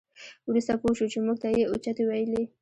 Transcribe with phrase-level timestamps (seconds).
[0.47, 2.43] وروسته پوه شوو چې موږ ته یې اوچتې ویلې.